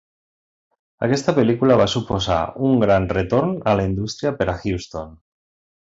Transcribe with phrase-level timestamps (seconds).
[1.07, 2.39] Aquesta pel·lícula va suposar
[2.71, 5.19] un gran retorn a la indústria per a Houston.